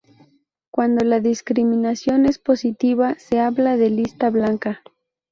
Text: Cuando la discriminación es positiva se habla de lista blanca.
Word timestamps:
Cuando 0.71 1.05
la 1.05 1.19
discriminación 1.19 2.25
es 2.25 2.39
positiva 2.39 3.19
se 3.19 3.39
habla 3.39 3.77
de 3.77 3.91
lista 3.91 4.31
blanca. 4.31 4.81